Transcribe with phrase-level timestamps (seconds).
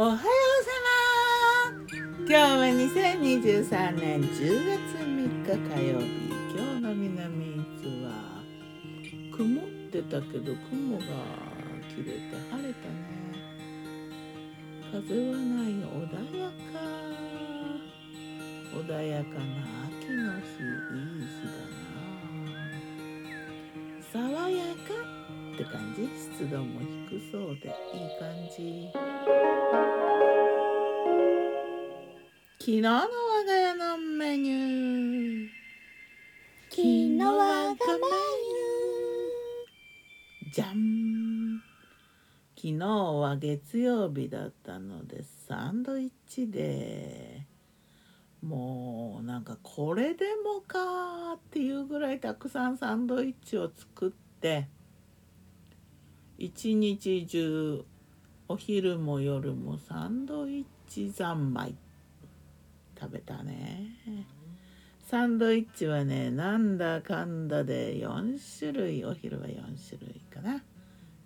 [0.00, 0.70] おはようさ
[1.66, 1.82] ま
[2.20, 6.06] 今日は2023年10月3日火曜日。
[6.56, 8.12] 今日の南伊豆は
[9.36, 11.04] 曇ってたけど雲が
[11.88, 12.94] 切れて晴れたね。
[14.92, 15.02] 風
[15.32, 15.90] はない穏
[16.38, 16.78] やか
[18.76, 19.42] 穏やかな
[19.88, 20.46] 秋の日。
[20.52, 21.58] いい日だ
[24.22, 24.30] な。
[24.30, 25.17] 爽やか。
[26.38, 26.78] 湿度も
[27.10, 28.92] 低そうでいい感じ。
[32.60, 33.02] 昨日の我
[33.44, 35.48] が家のメニュー。
[36.70, 37.74] 昨日我がメ
[40.52, 41.60] じゃん
[42.54, 47.48] 昨日は月曜日だったのでサンドイッチで。
[48.42, 54.10] もうなんかこれでもかっていうぐらいたくさんサンドイッチを作っ
[54.40, 54.68] て
[56.40, 57.84] 一日中
[58.46, 61.74] お昼も夜もサンドイッチ三昧。
[62.98, 63.90] 食べたね。
[65.04, 69.52] サンドイッチはねなんだかんだで4種類お昼は4
[69.88, 70.62] 種類かな。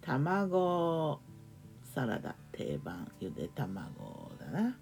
[0.00, 1.20] 卵
[1.94, 4.78] サラダ定番ゆで卵だな。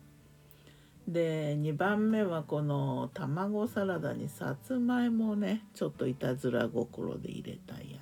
[1.08, 7.99] で2番目はこの卵サラダにさつまいもをねちょっといたずら心で入れたや。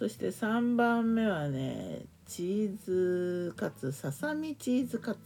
[0.00, 5.20] そして3番目はねチーズカツささみチーズカツ。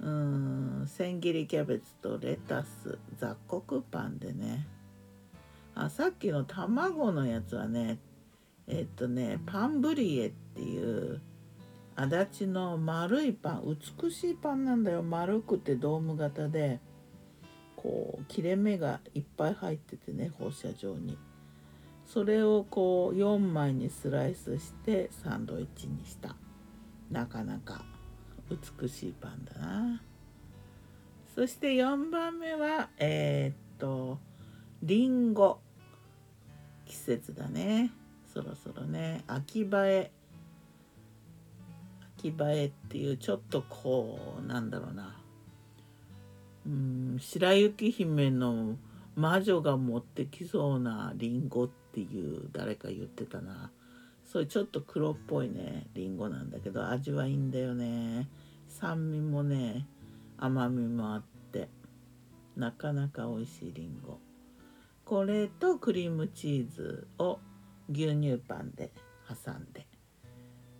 [0.00, 4.66] うん千切りキャベツとレタス雑穀パンでね。
[5.74, 7.98] あさっきの卵のやつはね
[8.66, 11.22] えっとねパンブリエっていう
[11.96, 15.02] 足立の丸いパン美しいパンなんだよ。
[15.02, 16.80] 丸くてドーム型で
[17.76, 21.16] こう切れ目がいっぱい入っててね放射状に。
[22.12, 26.36] それをこう4枚にスライスしてサンドイッチにした。
[27.10, 27.86] なかなか
[28.50, 30.02] 美しいパンだな。
[31.34, 34.18] そして4番目はえー、っと
[34.82, 35.60] りんご
[36.84, 37.90] 季節だね。
[38.30, 39.24] そろそろね。
[39.26, 40.10] 秋映え。
[42.18, 45.16] 秋映えっていうちょっとこうなんだろうな。
[46.66, 48.76] うん白雪姫の
[49.14, 53.70] 魔女が持ってきそうなりんごっていう誰か言ってたな。
[54.24, 58.28] そういうちょっと黒っぽいねりんごなんだけど味はいいんだよね。
[58.68, 59.86] 酸味もね
[60.38, 61.68] 甘みもあって
[62.56, 64.18] なかなか美味しいりんご
[65.04, 67.38] これとクリームチーズを
[67.90, 68.90] 牛乳パンで
[69.28, 69.86] 挟んで。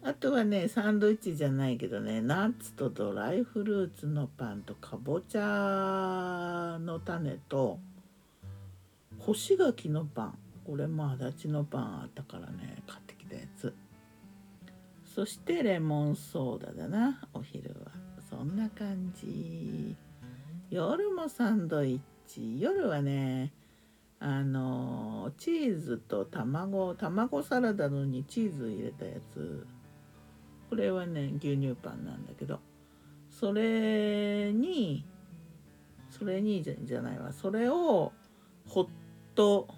[0.04, 7.78] あとはねサンドイッチじゃないけどねナッツとドライフルーツのパンとかぼちゃの種と
[9.24, 10.38] 干し柿のパン。
[10.66, 12.82] これも足立のパンあったからね。
[12.88, 13.72] 買ってきたやつ。
[15.14, 17.20] そしてレモンソーダだな。
[17.32, 17.92] お昼は。
[18.28, 19.94] そんな感じ。
[20.70, 22.60] 夜もサンドイッチ。
[22.60, 23.52] 夜はね
[24.18, 29.64] あのチーズと卵卵サラダのにチーズ入れたやつ。
[30.68, 32.58] これはね牛乳パンなんだけど。
[33.30, 35.04] それに
[36.10, 37.32] それにじゃないわ。
[37.32, 38.12] それを
[38.66, 38.88] ホッ
[39.34, 39.68] ト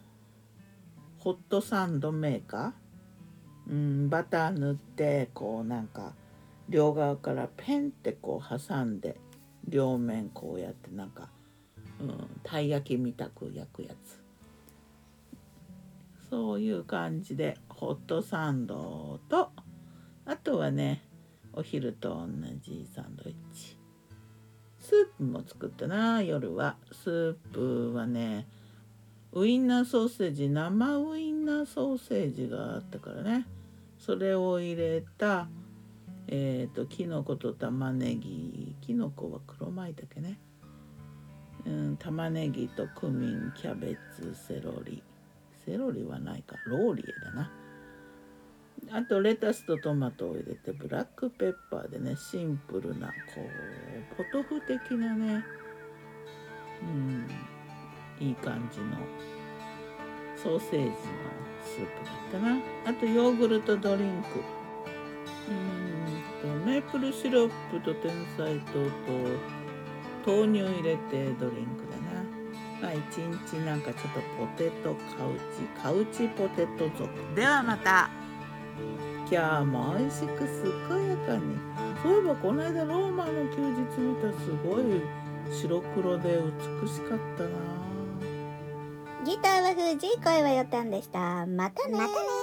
[1.19, 6.13] ホットサンドメーカー、うん、バター塗ってこうなんか
[6.69, 9.17] 両側からペンってこう挟んで
[9.67, 11.29] 両面こうやってなんか、
[12.01, 14.23] うん、たい焼きみたく焼くやつ。
[16.31, 19.53] そういう感じでホットサンドと
[20.27, 21.03] あとはね
[21.53, 22.27] お昼と同
[22.61, 23.79] じサンドイッチ。
[24.81, 26.77] スープも作ったな夜は。
[26.93, 28.47] スープはね
[29.35, 33.47] ウインナーソーセージ生ウインナーソーセージがあったからね。
[33.99, 35.49] それを入れた
[36.29, 38.77] えっ、ー、ときのこと玉ねぎ。
[38.81, 40.39] きのこは黒まいたけね、
[41.67, 45.03] うん、玉ねぎとクミンキャベツセロリ。
[45.67, 46.55] セロリはないか。
[46.67, 47.51] ローリエだな。
[48.93, 55.45] あとレタスとトマトを入れてブラックペッパーでねシンプルなこうポトフ的なね。
[56.83, 57.27] うん。
[58.25, 58.97] いい感じの
[60.37, 60.95] ソーセージの
[61.63, 62.59] スープだったな。
[62.87, 64.41] あとヨーグルトドリンク。
[65.51, 68.73] うんとメープルシロップと天才糖
[70.25, 72.25] と豆乳入れてドリンクだな。
[72.81, 77.09] まあ一日なんかちょっとポテトカウチカウチポテト族。
[77.35, 78.09] ではまた。
[79.31, 81.57] 今日も美味しく健やかに。
[82.03, 85.03] そういえばこの間ローマの休日見たすごい
[85.53, 86.43] 白黒で
[86.83, 87.51] 美しかったな。
[89.25, 91.47] ギターは藤井声はよたんでした。
[91.47, 92.34] またねまたね